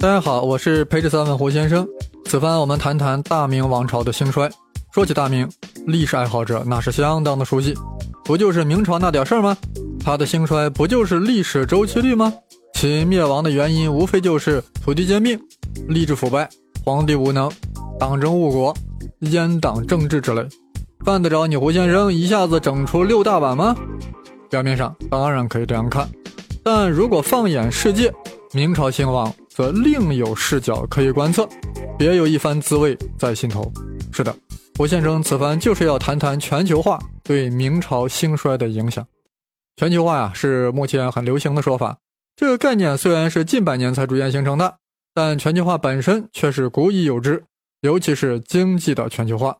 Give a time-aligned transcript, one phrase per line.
[0.00, 1.86] 大家好，我是陪着三问胡先生。
[2.24, 4.48] 此番我们谈谈大明王朝的兴衰。
[4.92, 5.48] 说起大明，
[5.86, 7.74] 历史爱好者那是相当的熟悉，
[8.24, 9.56] 不就是明朝那点事儿吗？
[10.04, 12.32] 它的兴衰不就是历史周期率吗？
[12.74, 15.38] 其灭亡的原因无非就是土地兼并、
[15.88, 16.48] 吏治腐败、
[16.84, 17.50] 皇帝无能、
[17.98, 18.74] 党争误国、
[19.22, 20.46] 阉党政治之类。
[21.08, 23.74] 犯得着你胡先生一下子整出六大碗吗？
[24.50, 26.06] 表面上当然可以这样看，
[26.62, 28.12] 但如果放眼世界，
[28.52, 29.34] 明朝兴亡。
[29.48, 31.48] 则另有视角可以观测，
[31.96, 33.72] 别有一番滋味在心头。
[34.12, 34.36] 是的，
[34.76, 39.02] 胡先生此番就是要谈谈全球化对明朝兴衰的影响。
[39.76, 41.96] 全球化呀，是目前很流行的说法。
[42.36, 44.76] 这个概念虽然是近百年才逐渐形成的，
[45.14, 47.42] 但全球化本身却是古已有之，
[47.80, 49.56] 尤其是经济的全球化。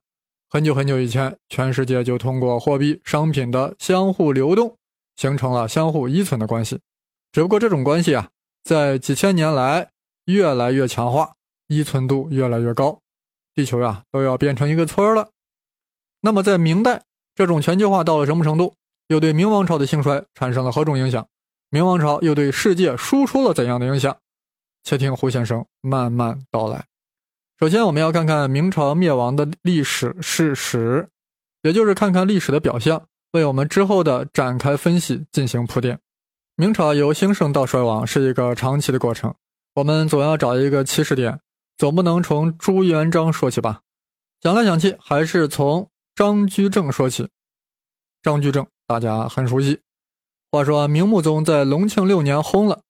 [0.51, 4.75] 很久很久以前，全世界就通过货币、商品的相互流动，
[5.15, 6.81] 形成了相互依存的关系。
[7.33, 8.31] 只不过这种关系啊。
[8.65, 9.91] 在几千年来，
[10.25, 11.35] 越来越强化，
[11.69, 12.99] 依存度越来越高，
[13.55, 15.31] 地球呀都要变成一个村了。
[16.21, 17.03] 那么，在明代，
[17.35, 18.75] 这种全球化到了什么程度？
[19.09, 21.27] 又对明王朝的兴衰产生了何种影响？
[21.71, 24.17] 明王朝又对世界输出了怎样的影响？
[24.83, 26.87] 且听胡先生慢慢道来。
[27.61, 31.09] 首先，我们要看看明朝灭亡的历史事实，
[31.63, 35.99] 也就是看看历史的表象，为我们之后的展开分析进行铺垫。
[36.55, 39.35] 明朝由兴盛到衰亡是一个长期的过程，
[39.75, 41.41] 我们总要找一个起始点，
[41.77, 43.81] 总不能从朱元璋说起吧？
[44.41, 47.29] 想来想去，还是从张居正说起。
[48.23, 49.81] 张居正大家很熟悉，
[50.53, 52.83] 话说明穆宗在隆庆六年薨了，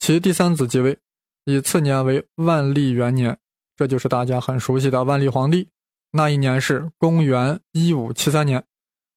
[0.00, 0.98] 其第三子继位，
[1.44, 3.38] 以次年为万历元年，
[3.80, 5.66] 这就是大家很熟悉的万历皇帝。
[6.10, 8.62] 那一年是公元一五七三年，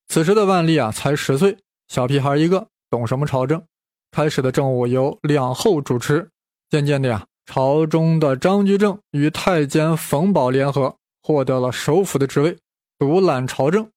[0.07, 1.57] 此时的万历啊才十岁，
[1.89, 3.61] 小屁孩一个，懂什么朝政？
[4.09, 6.29] 开始的政务由两后主持，
[6.69, 12.57] 渐渐的呀，朝中的张居正与太监冯保联合，获得了首辅的职位，
[12.97, 13.89] 独揽朝政。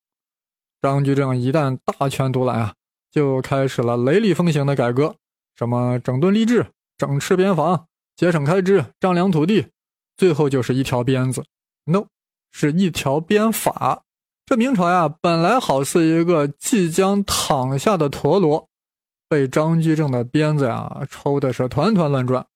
[0.83, 2.75] 张居正一旦大权独揽啊，
[3.13, 5.15] 就开始了雷厉风行的改革，
[5.55, 6.67] 什么整顿吏治、
[6.99, 9.69] 整饬边防、节省开支、丈量土地，
[10.17, 11.45] 最后就是一条鞭子
[11.85, 12.07] ，no，
[12.53, 14.03] 是一条鞭法。
[14.45, 18.69] 这明朝呀，本来好似一个即将躺下的陀螺。
[19.29, 22.47] 被张居正的鞭子呀抽的是团团乱转，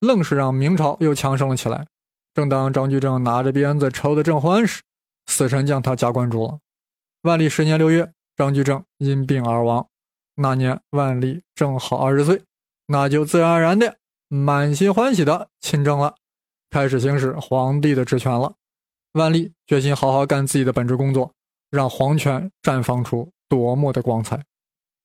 [0.00, 1.86] 愣是让明朝又强盛了起来。
[2.34, 4.82] 正当张居正拿着鞭子抽得正欢时，
[5.26, 6.58] 死神将他加官住了。
[7.22, 9.86] 万历十年六月，张居正因病而亡。
[10.34, 12.42] 那年万历正好二十岁，
[12.86, 13.96] 那就自然而然的
[14.28, 16.16] 满心欢喜的亲政了，
[16.70, 18.54] 开始行使皇帝的职权了。
[19.12, 21.32] 万历决心好好干自己的本职工作，
[21.70, 24.42] 让皇权绽放出夺目的光彩。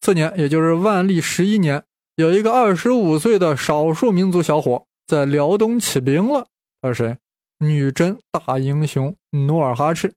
[0.01, 1.83] 次年，也就是万历十一年，
[2.15, 6.45] 有一个二十五岁的少数民族小伙在辽东起兵了。
[6.81, 7.17] 他是谁？
[7.57, 10.13] 女真大英雄努尔哈赤。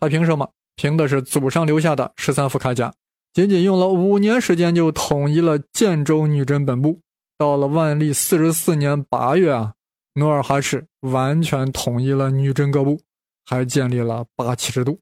[0.00, 0.50] 他凭什么？
[0.76, 2.94] 凭的是祖上留下的十三副铠甲。
[3.34, 7.00] 仅仅用了五年时间，就统一了建州女真本部。
[7.36, 9.74] 到了万历四十四年八月啊，
[10.18, 13.00] 努尔哈赤完全统一了女真各部，
[13.46, 15.00] 还建立了八旗制度。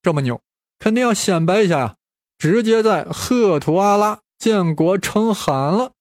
[0.00, 0.40] 这么牛，
[0.78, 1.96] 肯定要显摆一下呀！
[2.38, 5.92] 直接在赫图阿拉建国称汗了，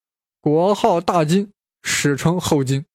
[0.41, 1.51] 国号大金，
[1.81, 2.85] 史称后金。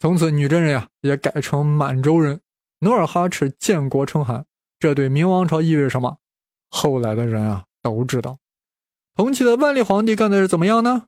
[0.00, 2.40] 从此女真人呀也改成满洲人。
[2.80, 4.46] 努尔哈赤建国称汗，
[4.78, 6.18] 这对明王朝意味着什么？
[6.70, 8.38] 后来的人啊都知道。
[9.14, 11.06] 同期的万历皇帝干的是怎么样呢？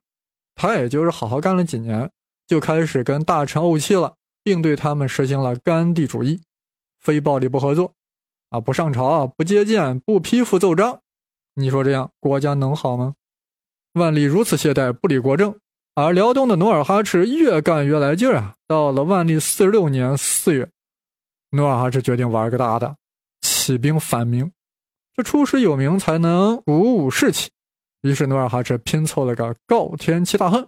[0.53, 2.11] 他也就是好好干了几年，
[2.51, 6.41] 就开始跟大臣怄气了，并对他们实行了甘地主义，
[6.99, 7.93] 非暴力不合作，
[8.49, 10.99] 啊不上朝不接见不批复奏章。
[11.53, 13.13] 你说这样国家能好吗？
[13.93, 15.57] 万历如此懈怠不理国政，
[15.95, 18.55] 而辽东的努尔哈赤越干越来劲儿啊！
[18.67, 20.69] 到了万历四十六年四月，
[21.51, 22.97] 努尔哈赤决定玩个大的，
[23.39, 24.51] 起兵反明。
[25.15, 27.49] 这出师有名才能鼓舞士气，
[28.01, 30.67] 于是努尔哈赤拼凑了个告天七大恨，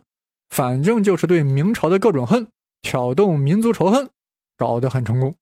[0.54, 2.48] 反正就是对明朝的各种恨，
[2.84, 4.08] 挑动民族仇恨，
[4.56, 5.34] 搞得很成功。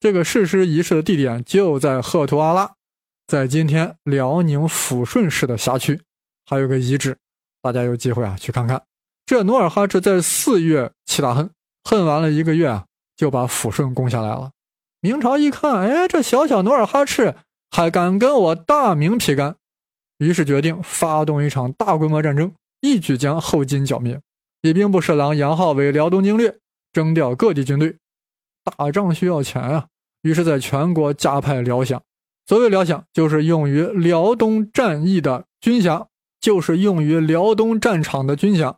[0.00, 2.72] 这个誓师仪式的地点就在赫图阿拉。
[3.28, 6.02] 在今天辽宁抚顺市的辖区，
[6.46, 7.16] 还有个遗址，
[7.62, 8.82] 大家有机会啊去看看。
[9.24, 11.48] 这努尔哈赤在四月起大恨，
[11.84, 12.86] 恨完了一个月啊，
[13.16, 14.50] 就把抚顺攻下来了。
[15.00, 17.36] 明朝一看，哎，这小小努尔哈赤
[17.70, 19.54] 还敢跟我大明皮干，
[20.18, 22.52] 于是决定发动一场大规模战争，
[22.84, 24.20] 一举将后金剿灭。
[24.60, 26.58] 以兵部侍郎杨浩为辽东经略，
[26.92, 27.96] 征调各地军队。
[28.62, 29.86] 打仗需要钱啊，
[30.22, 32.00] 于是在全国加派辽饷。
[32.46, 36.06] 所谓辽饷，就是用于辽东战役的军饷，
[36.40, 38.76] 就是用于辽东战场的军饷。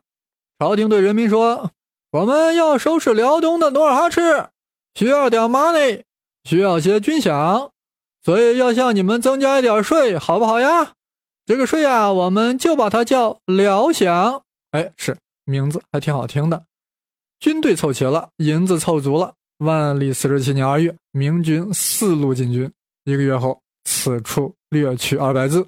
[0.57, 1.71] 朝廷对人民说
[2.11, 4.47] ：“我们要收拾辽东的努尔哈赤，
[4.95, 6.03] 需要点 money，
[6.43, 7.71] 需要些军饷，
[8.23, 10.93] 所以要向你们增加一点税，好不好呀？
[11.47, 14.41] 这个税啊，我们就把它叫辽饷。
[14.71, 15.15] 哎，是
[15.45, 16.65] 名字还挺好听的。
[17.39, 19.33] 军队凑齐了，银子凑足了。
[19.59, 22.69] 万历四十七年二月，明军四路进军。
[23.05, 25.65] 一个月后，此处略去二百字。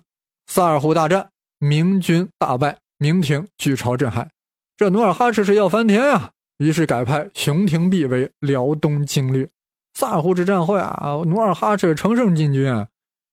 [0.48, 1.30] 萨尔浒大战，
[1.60, 4.30] 明军大败，明廷拒朝镇海。
[4.76, 6.32] 这努尔哈赤是要翻天呀！
[6.58, 9.50] 于是改派熊廷弼为辽东经略。
[9.94, 12.86] 萨尔浒之战后啊，努尔哈赤乘胜进军，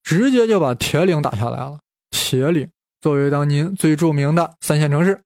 [0.04, 1.80] 直接就把铁岭打下来了。
[2.18, 2.66] 铁岭
[3.02, 5.20] 作为当今最著名的三线城市，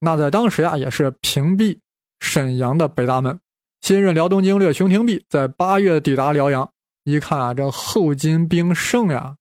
[0.00, 1.78] 那在当时呀，也是屏蔽
[2.18, 3.38] 沈阳的北大门。
[3.80, 6.68] 新任辽东经略熊廷弼在八月抵达辽阳。
[7.04, 9.36] 一看啊，这后金兵胜呀，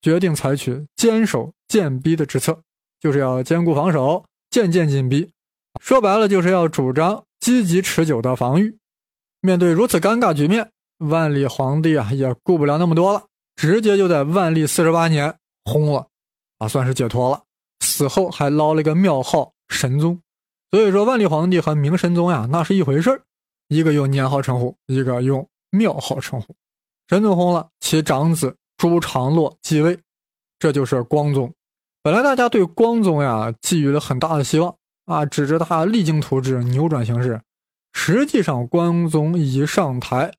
[0.00, 2.60] 决定采取坚守坚逼的之策，
[3.00, 5.30] 就是要坚固防守，渐渐紧逼。
[5.80, 8.78] 说白了，就是要主张积极持久的防御。
[9.40, 13.24] 面对如此尴尬局面，万历皇帝啊也顾不了那么多了，
[13.56, 16.08] 直接就在万历四十八年轰了，
[16.58, 17.42] 啊，算是解脱了。
[17.80, 20.20] 死后还捞了个庙号神宗。
[20.70, 23.22] 所以说，万历皇帝和明神宗呀，那是一回事儿
[23.68, 26.54] 一个用年号称呼，一个用庙号称呼。
[27.08, 29.98] 神宗薨了，其长子朱常洛继位，
[30.58, 31.52] 这就是光宗。
[32.02, 34.74] 本来大家对光宗呀寄予了很大的希望
[35.06, 37.40] 啊，指着他励精图治、扭转形势。
[37.92, 40.32] 实际上，光宗一上台，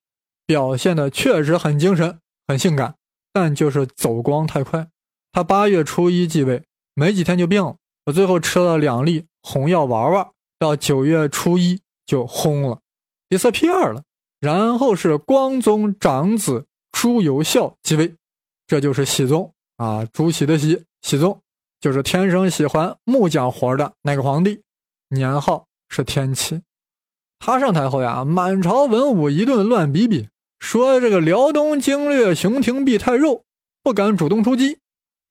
[0.46, 2.96] 表现的确实很精神、很性感，
[3.32, 4.88] 但就是走光太快。
[5.36, 12.80] 他八月初一继位，没几天就病了，我最后吃了两粒红药丸丸，到九月初一就轰了
[13.28, 14.02] ，disappear 了。
[14.40, 18.16] 然后是光宗长子朱由校继位，
[18.66, 21.42] 这就是熹宗啊，朱熹的熹，熹宗
[21.82, 24.62] 就是天生喜欢木匠活的那个皇帝，
[25.10, 26.62] 年号是天启。
[27.40, 30.30] 他上台后呀，满朝文武一顿乱比比，
[30.62, 33.44] 说这个辽东经略熊廷弼太肉，
[33.84, 34.78] 不敢主动出击。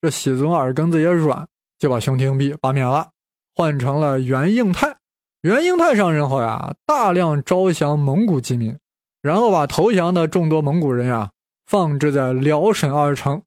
[0.05, 1.49] 这喜宗耳根子也软，
[1.79, 3.09] 就把熊廷弼罢免了，
[3.55, 4.95] 换成了袁应泰。
[5.41, 8.77] 袁应泰上任后呀，大量招降蒙古饥民。
[9.23, 11.31] 然后把投降的众多蒙古人呀
[11.65, 13.41] 放置在辽沈二城，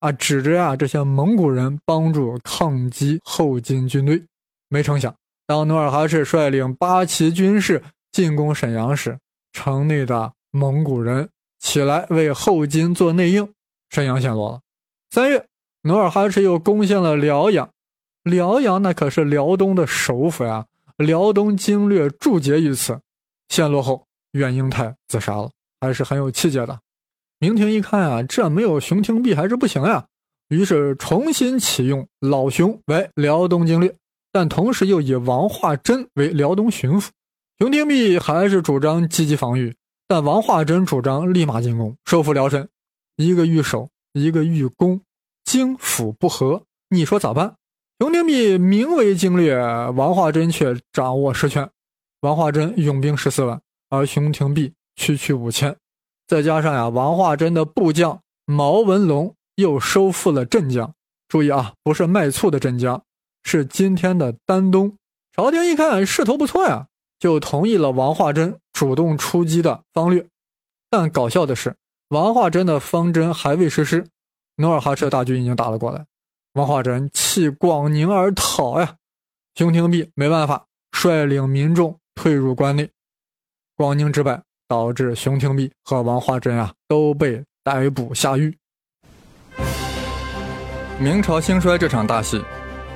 [0.00, 4.24] 啊，指着呀这些蒙古人帮助抗击后金军队。
[4.70, 5.14] 没成想，
[5.46, 7.82] 当努尔哈赤率领八旗军士
[8.12, 9.18] 进攻沈阳时，
[9.52, 11.28] 城内的蒙古人
[11.58, 13.52] 起来为后金做内应，
[13.90, 14.60] 沈阳陷落了。
[15.10, 15.46] 三月，
[15.82, 17.70] 努尔哈赤又攻陷了辽阳，
[18.22, 20.66] 辽阳那可是辽东的首府呀，
[20.96, 23.00] 辽东经略驻节于此。
[23.48, 24.04] 陷落后。
[24.32, 26.78] 袁英泰自杀了，还是很有气节的。
[27.40, 30.06] 明廷一看啊，这没有熊廷弼还是不行呀，
[30.48, 33.96] 于是重新启用老熊为辽东经略，
[34.30, 37.08] 但同时又以王化贞为辽东巡抚。
[37.58, 39.74] 熊廷弼还是主张积极防御，
[40.06, 42.68] 但王化贞主张立马进攻，收复辽沈。
[43.16, 45.00] 一个御守，一个御攻，
[45.48, 47.54] 京府不和，你说咋办？
[47.98, 51.70] 熊廷弼名为经略，王化贞却掌握实权。
[52.20, 53.58] 王化贞拥兵十四万。
[53.88, 55.74] 而熊廷弼区区五千，
[56.26, 60.92] 再加上呀，王化贞的部将毛文龙又收复了镇江。
[61.28, 63.02] 注意啊，不是卖醋的镇江，
[63.42, 64.98] 是今天的丹东。
[65.34, 70.26] 朝廷一看势头不错呀，就同意了王化贞主动出击的方略。
[70.90, 71.74] 但搞笑的是，
[72.10, 74.06] 王化贞的方针还未实施，
[74.60, 76.04] 努尔哈赤大军已经打了过来。
[76.54, 78.96] 王化贞弃广宁而逃呀，
[79.54, 82.90] 熊廷弼没办法，率领民众退入关内。
[83.76, 88.58] 广宁之败导致熊廷弼和王化贞啊都被逮捕下狱。
[90.98, 92.42] 明朝兴衰这场大戏，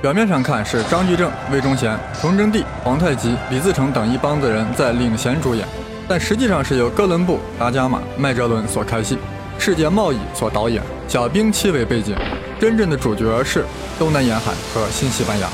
[0.01, 5.65] 表面上看是张居正、魏忠贤、崇祯帝、皇太极、李自成等一帮子人在领衔主演，
[6.09, 9.17] 但实际上是由哥伦布、达伽马、麦哲伦所开戏，
[9.59, 12.15] 世界贸易所导演，小兵七为背景，
[12.59, 13.65] 真正的主角是
[13.97, 15.47] 东南沿海和新西班牙，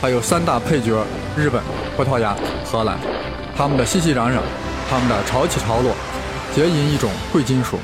[0.00, 1.04] 还有三大配角
[1.36, 1.62] 日本、
[1.96, 2.98] 葡萄牙、荷兰，
[3.56, 4.40] 他们的熙熙攘攘。
[4.86, 5.94] 他们的潮起潮落，
[6.54, 7.78] 结银一种贵金属，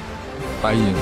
[0.62, 0.94] 白银。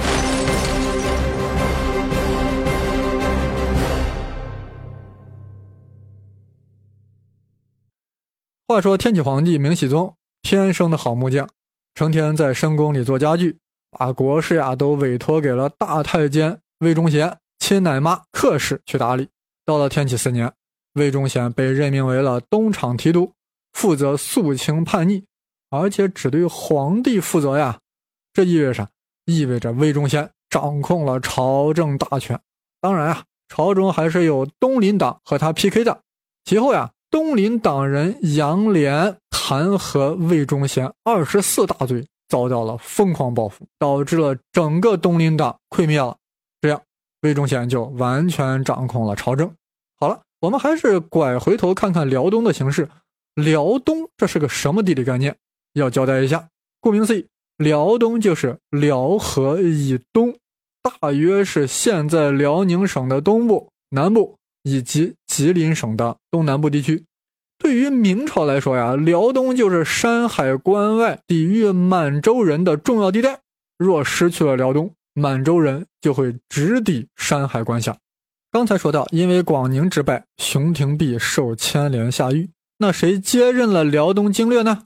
[8.68, 11.48] 话说天启皇帝明熹宗天生的好木匠，
[11.96, 13.58] 成天在深宫里做家具，
[13.90, 19.28] 把国事呀都委托给了大太监魏忠贤亲奶妈克氏去打理。
[19.64, 20.52] 到了天启四年，
[20.94, 23.32] 魏忠贤被任命为了东厂提督，
[23.72, 25.24] 负责肃清叛逆。
[25.70, 27.78] 而且只对皇帝负责呀，
[28.32, 28.88] 这意味着啥？
[29.26, 32.40] 意味着魏忠贤掌控了朝政大权。
[32.80, 36.00] 当然啊，朝中还是有东林党和他 PK 的。
[36.46, 46.16] 其后呀，东林党人杨涟弹劾魏忠贤二十四大罪，遭到了疯狂报复，导致了整个东林党溃灭了。
[46.60, 46.82] 这样，
[47.22, 49.52] 魏忠贤就完全掌控了朝政。
[49.98, 52.88] 好了，我们还是拐回头看看辽东的形势。
[53.34, 55.36] 辽东这是个什么地理概念？
[55.74, 56.48] 要交代一下。
[56.80, 60.36] 顾名思义，辽东就是辽河以东，
[60.82, 67.04] 大约是现在辽宁省的东部、南部以及吉林省的东南部地区。
[67.58, 73.40] 对于明朝来说呀，辽东就是山海关外抵御满洲人的重要地带。
[73.76, 77.96] 若失去了辽东，满洲人就会直抵山海关下。
[78.50, 82.48] 刚才说到，因为广宁之败，熊廷弼受牵连下狱。
[82.78, 84.84] 那谁接任了辽东经略呢？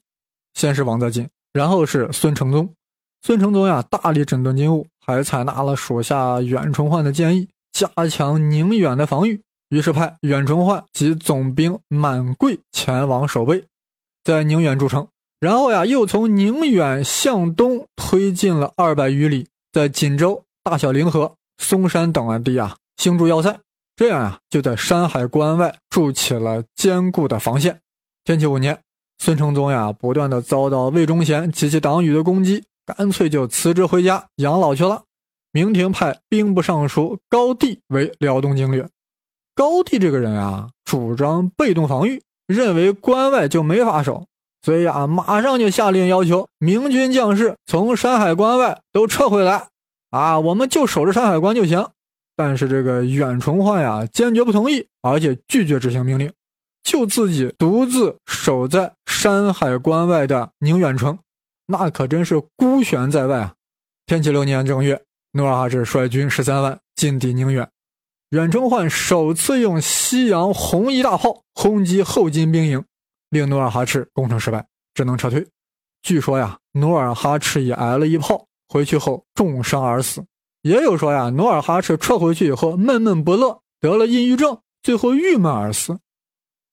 [0.55, 2.75] 先是王泽锦，然后是孙承宗。
[3.21, 9.41] 孙承宗呀，大力整顿军务，还采纳了属下袁崇焕的建议，加强宁远的防御。
[9.73, 13.65] 于是派远崇焕及总兵满贵前往守备，
[14.23, 15.09] 在宁远筑城。
[15.41, 23.61] 然后呀，又从宁远向东推进了二百余里，在锦州、大小凌河、嵩山等地啊，兴筑要塞。
[23.97, 27.81] 这样呀，就在山海关外筑起了坚固的防线。
[28.25, 28.79] 天启五年，
[29.21, 35.05] 孙承宗呀，不断的遭到魏忠贤及其党羽的攻击，干脆就辞职回家养老去了。
[35.51, 38.87] 明廷派兵部尚书高帝为辽东经略。
[39.55, 44.27] 高帝这个人啊，主张被动防御，认为关外就没法守，
[44.63, 49.69] 所以啊，马上就下令要求明军将士从山海关外都撤回来，
[50.11, 51.87] 啊，我们就守着山海关就行。
[52.35, 56.33] 但是这个远崇焕呀，坚决不同意，而且拒绝执行命令，
[56.83, 61.19] 就自己独自守在山海关外的宁远城，
[61.67, 63.55] 那可真是孤悬在外啊！
[64.07, 67.69] 天启六年正月，努尔哈赤率军十三万进抵宁远，
[68.33, 72.83] 远崇焕首次用西洋红衣大炮轰击后金兵营，
[73.29, 75.47] 令努尔哈赤攻城失败，只能撤退。
[76.01, 80.25] 据说呀，努尔哈赤也挨了一炮，回去后重伤而死。
[80.63, 85.99] 也有说呀，努尔哈赤撤回去以后闷闷不乐，得了抑郁症，最后郁闷而死。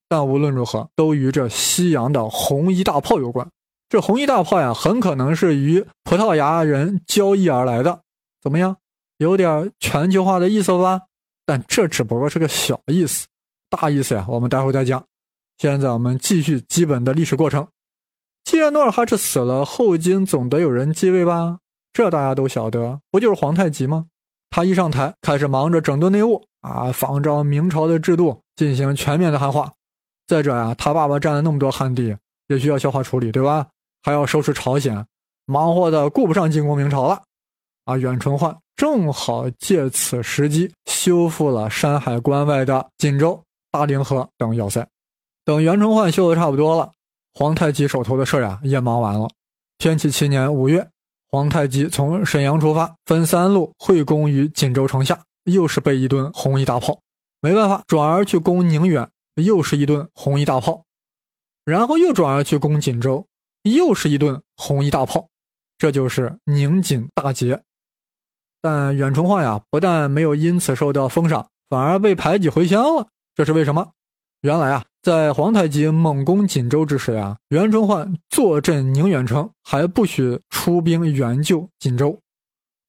[0.08, 3.46] 但无论如何，都与这西洋的红衣大炮有关。
[3.90, 8.04] 这红衣大炮呀，很可能是与葡萄牙人交易而来的。
[8.42, 8.78] 怎么样，
[9.18, 11.02] 有点全球化的意思了吧？
[11.50, 13.26] 但这只不过是个小意思，
[13.72, 15.04] 大意思呀，我们待会再讲。
[15.58, 17.68] 现在我们继续基本的历史过程。
[18.44, 21.58] 既然努尔哈赤死了，后金总得有人继位吧？
[21.92, 24.06] 这大家都晓得，不就是皇太极吗？
[24.52, 29.74] 他一上台，开始忙着整顿内务啊，仿照明朝的制度进行全面的汉化。
[30.28, 32.16] 再者呀，他爸爸占了那么多汉地，
[32.50, 33.66] 也需要消化处理，对吧？
[34.04, 35.04] 还要收拾朝鲜，
[35.48, 37.24] 忙活的顾不上进攻明朝了。
[37.90, 44.88] 啊，袁崇焕正好借此时机修复了山海关外的锦州、大凌河等要塞。
[45.44, 46.92] 等袁崇焕修的差不多了，
[47.34, 49.28] 皇太极手头的事啊也忙完了。
[49.80, 50.88] 天启七年五月。
[51.32, 57.00] 皇太极从沈阳出发，分三路会攻于锦州城下，又是被一顿红衣大炮，
[57.40, 60.84] 没办法，转而去攻宁远，又是一顿红衣大炮，
[61.66, 63.28] 然后又转而去攻锦州，
[63.62, 65.28] 又是一顿红衣大炮，
[65.78, 67.62] 这就是宁锦大捷。
[68.62, 73.92] 但远崇焕呀，不但没有因此受到封赏，反而被排挤回乡了，这是为什么？
[74.42, 74.84] 原来啊。
[75.02, 82.20] 在皇太极猛攻锦州之时呀，袁崇焕坐镇宁远城，还不许出兵援救锦州，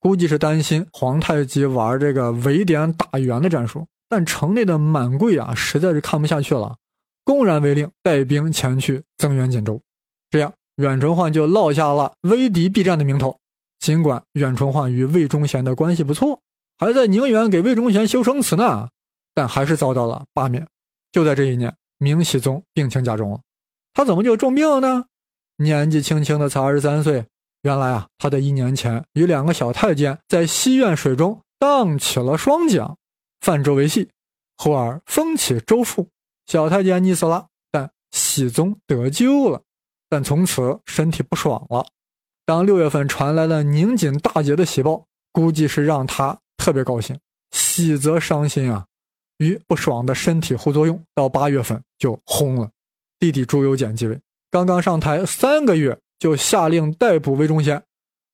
[0.01, 3.87] 估计是担心皇太极玩这个围点打援的战术。
[4.09, 6.75] 但城内的满贵啊，实在是看不下去了，
[7.25, 9.81] 公然违令带兵前去增援锦州，
[10.31, 13.39] 这样袁崇焕就落下了威敌必战的名头。
[13.81, 16.41] 尽管远崇焕与魏忠贤的关系不错，
[16.79, 18.89] 还在宁远给魏忠贤修生祠呢，
[19.35, 20.69] 但还是遭到了罢免。
[21.11, 21.75] 就在这一年。
[22.03, 23.41] 明熹宗病情加重了，
[23.93, 25.05] 他怎么就重病了呢？
[25.57, 27.27] 年纪轻轻的才二十三岁，
[27.61, 32.97] 原来啊，他在一年前与两个小太监在西苑水中荡起了双桨，
[33.43, 34.09] 泛舟为戏，
[34.57, 36.07] 忽而风起舟覆，
[36.47, 39.61] 小太监溺死了，但熹宗得救了，
[40.09, 41.87] 但从此身体不爽了。
[42.51, 47.17] 当六月份传来了宁锦大捷的喜报，估计是让他特别高兴，
[47.53, 48.85] 喜则伤心啊。
[49.39, 52.69] 与不爽的身体互作用，到八月份就轰了。
[53.21, 57.81] 弟弟朱由检继位，刚刚上台三个月，就下令逮捕魏忠贤，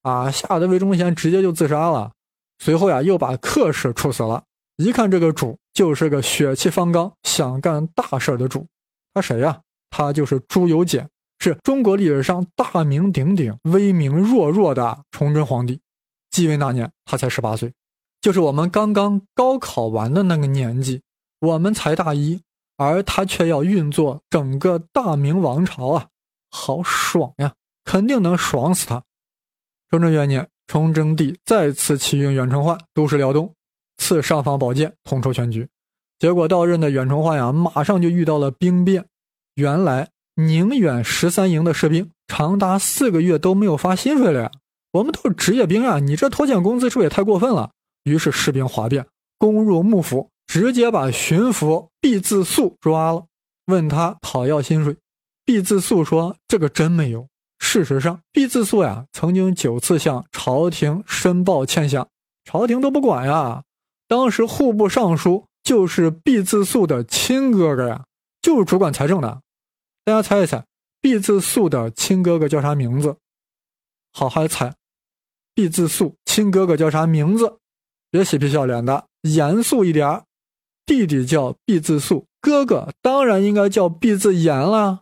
[0.00, 2.10] 啊，吓得魏忠贤直接就自杀了。
[2.58, 4.42] 随后呀，又把客氏处死了。
[4.78, 8.66] 一看这个主就是个血气方刚、想干大事的主。
[9.12, 9.60] 他谁呀？
[9.90, 11.06] 他就是朱由检，
[11.46, 15.80] 是中国历史上大名鼎鼎、威名弱弱的崇祯皇帝。
[16.28, 17.72] 继位那年他才十八岁，
[18.20, 21.00] 就是我们刚刚高考完的那个年纪，
[21.38, 22.40] 我们才大一，
[22.76, 26.08] 而他却要运作整个大明王朝啊，
[26.50, 29.04] 好爽呀，肯定能爽死他。
[29.88, 33.54] 崇祯元年，崇祯帝再次启用袁崇焕督师辽东，
[33.98, 35.68] 赐尚方宝剑，统筹全局。
[36.18, 39.04] 结果到任的袁崇焕呀，马上就遇到了兵变。
[39.54, 44.50] 原来宁远十三营的士兵长达四个月都没有发薪水了呀！
[44.92, 47.70] 我们都是职业兵啊，你这拖欠工资是不是也太过分了？
[48.04, 49.06] 于是士兵哗变，
[49.38, 53.24] 攻入幕府，直接把巡抚毕自肃抓了，
[53.66, 54.96] 问他讨要薪水。
[55.44, 57.26] 毕自肃说：“这个真没有。”
[57.58, 62.06] 事实上，毕自肃呀，曾经九次向朝廷申报欠饷，
[62.44, 63.62] 朝廷都不管呀。
[64.06, 65.44] 当时户部尚书。
[65.66, 68.04] 就是毕自肃的亲哥哥呀，
[68.40, 69.40] 就是主管财政的。
[70.06, 70.64] 大家猜一猜，
[71.00, 73.16] 毕自肃的亲哥哥叫啥名字？
[74.12, 74.72] 好好猜，
[75.52, 77.58] 毕自肃亲哥哥叫啥名字？
[78.08, 80.22] 别嬉皮笑脸的，严肃一点。
[80.86, 85.00] 弟弟叫毕自肃，哥哥当然应该叫毕自严了。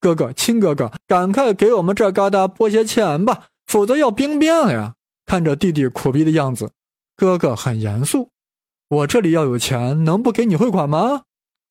[0.00, 4.94] 哥哥，亲哥哥，赶快给我们这疙瘩拨些钱吧，否则要兵变了呀！
[5.26, 6.70] 看着弟弟苦逼的样子，
[7.14, 8.30] 哥哥很严肃。
[8.88, 11.24] 我这里要有钱，能不给你汇款吗？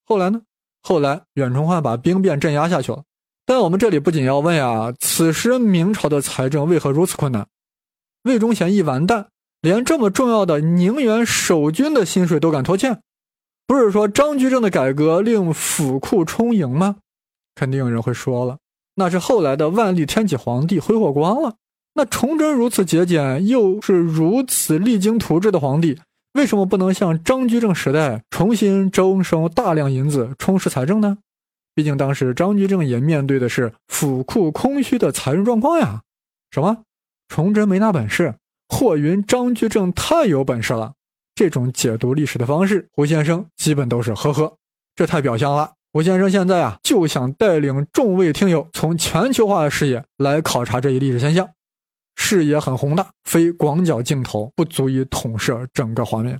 [0.05, 0.43] 后来呢？
[0.87, 3.01] 后来阮崇焕把兵变镇压下去了。
[3.43, 7.47] 但我们这里不仅要问啊，此时明朝的财政为何如此困难？
[8.21, 9.29] 魏忠贤一完蛋，
[9.61, 13.01] 连这么重要的宁远守军的薪水都敢拖欠，
[13.65, 16.97] 不是说张居正的改革令府库充盈吗？
[17.55, 18.57] 肯定有人会说了，
[18.93, 21.55] 那是后来的万历天启皇帝挥霍光了。
[21.95, 25.97] 那崇祯如此节俭，又是如此励精图治的皇帝。
[26.35, 31.17] 为什么不能像张居正时代重新征收大量银子充实财政呢？
[31.73, 36.01] 毕竟当时张居正也面对的是府库空虚的财政状况呀。
[36.51, 36.83] 什么？
[37.29, 38.35] 崇祯没那本事？
[38.67, 40.95] 霍云张居正太有本事了？
[41.35, 44.57] 这种解读历史的方式，胡先生基本都是呵呵，
[44.93, 45.71] 这太表象了。
[45.93, 51.49] 胡先生现在啊，就想带领众位听友从全球化的视野来考察这一历史现象。
[52.15, 56.39] 视野很宏大，非广角镜头不足以统摄整个画面。